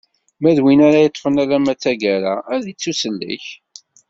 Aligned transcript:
Ma 0.41 0.51
d 0.57 0.59
win 0.63 0.81
ara 0.87 1.03
yeṭṭfen 1.03 1.41
alamma 1.43 1.73
d 1.75 1.79
taggara 1.83 2.35
ad 2.55 2.63
ittusellek. 2.71 3.45